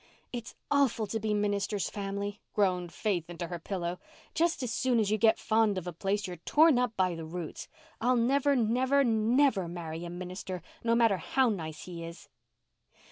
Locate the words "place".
5.93-6.25